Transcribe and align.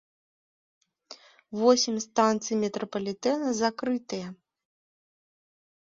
Восем 1.59 1.95
станцый 2.07 2.55
метрапалітэна 2.65 3.47
закрытыя. 3.61 4.27